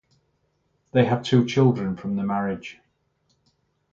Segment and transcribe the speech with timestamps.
[0.93, 2.79] They have two children from the marriage.